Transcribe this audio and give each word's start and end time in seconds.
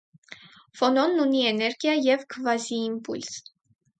Ֆոնոնն 0.79 1.23
ունի 1.25 1.43
էներգիա 1.49 1.95
և 2.07 2.25
քվազիիմպուլս։ 2.35 3.37